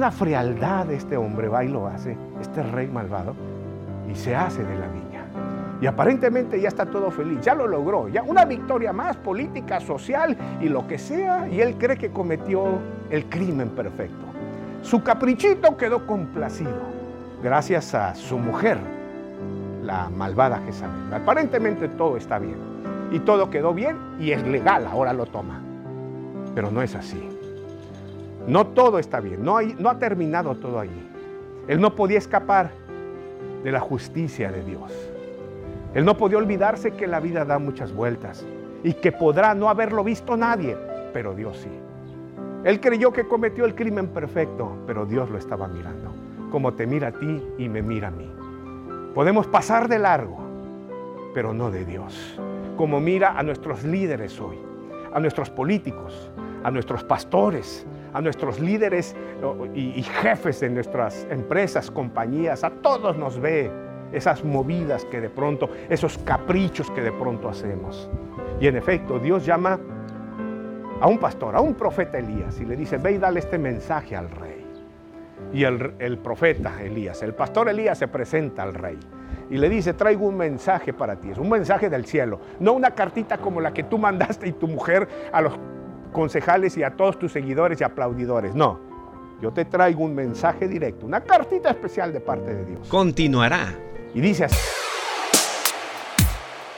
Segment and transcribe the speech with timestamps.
[0.00, 3.34] una frialdad este hombre va y lo hace, este rey malvado,
[4.10, 5.26] y se hace de la viña.
[5.78, 10.34] Y aparentemente ya está todo feliz, ya lo logró, ya una victoria más política, social
[10.58, 12.78] y lo que sea, y él cree que cometió
[13.10, 14.24] el crimen perfecto.
[14.80, 16.80] Su caprichito quedó complacido
[17.42, 18.78] gracias a su mujer,
[19.82, 21.12] la malvada Jezabel.
[21.12, 22.56] Aparentemente todo está bien
[23.12, 25.60] y todo quedó bien y es legal, ahora lo toma.
[26.54, 27.39] Pero no es así.
[28.46, 31.08] No todo está bien, no, ha terminado todo allí.
[31.68, 32.70] Él no podía escapar
[33.62, 34.92] de la justicia de Dios.
[35.94, 38.44] Él no podía olvidarse que la vida da muchas vueltas
[38.82, 40.76] y que podrá no haberlo visto nadie,
[41.12, 41.70] pero Dios sí.
[42.64, 46.12] Él creyó que cometió el crimen perfecto, pero Dios lo estaba mirando,
[46.50, 48.30] como te mira a ti y me mira a mí.
[49.14, 50.38] Podemos pasar de largo,
[51.34, 52.38] pero no de Dios,
[52.76, 54.58] como mira a nuestros líderes hoy,
[55.12, 56.30] a nuestros políticos,
[56.62, 59.14] a nuestros pastores, a nuestros líderes
[59.74, 63.70] y, jefes de nuestras empresas, compañías, a todos nos ve
[64.12, 68.10] esas movidas que de pronto, esos caprichos que de pronto hacemos.
[68.60, 69.78] Y en efecto, Dios llama
[71.00, 74.16] a un pastor, a un profeta Elías, y le dice, ve y dale este mensaje
[74.16, 74.66] al rey.
[75.52, 78.98] Y el, el profeta Elías, el pastor Elías se presenta al rey
[79.50, 82.92] y le dice, traigo un mensaje para ti, es un mensaje del cielo, no una
[82.92, 85.58] cartita como la que tú mandaste y tu mujer a los
[86.12, 88.54] concejales y a todos tus seguidores y aplaudidores.
[88.54, 88.78] No,
[89.40, 92.88] yo te traigo un mensaje directo, una cartita especial de parte de Dios.
[92.88, 93.74] Continuará.
[94.14, 94.79] Y dice así.